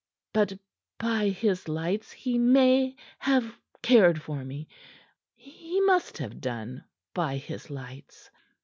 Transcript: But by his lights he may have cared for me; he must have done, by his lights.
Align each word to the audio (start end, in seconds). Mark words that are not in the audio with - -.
But 0.33 0.57
by 0.97 1.29
his 1.29 1.67
lights 1.67 2.11
he 2.13 2.39
may 2.39 2.95
have 3.19 3.55
cared 3.83 4.19
for 4.19 4.43
me; 4.43 4.67
he 5.35 5.79
must 5.81 6.17
have 6.17 6.41
done, 6.41 6.83
by 7.13 7.37
his 7.37 7.69
lights. 7.69 8.31